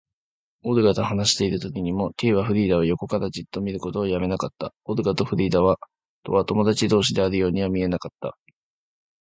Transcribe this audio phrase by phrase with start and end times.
[0.63, 4.73] オルガと話しているときにも、Ｋ はフリーダを横からじっと見ることをやめなかった。
[4.85, 5.59] オルガとフリーダ
[6.23, 8.35] とは友だち同士であるようには見えなかった。